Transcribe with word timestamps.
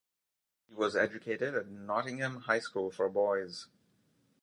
He 0.67 0.73
was 0.73 0.95
educated 0.95 1.53
at 1.53 1.69
Nottingham 1.69 2.37
High 2.47 2.57
School 2.57 2.89
for 2.89 3.07
Boys. 3.07 3.67